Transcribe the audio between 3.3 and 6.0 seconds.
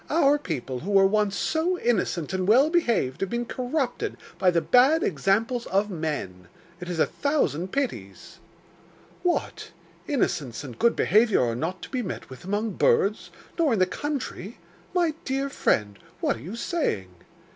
corrupted by the bad examples of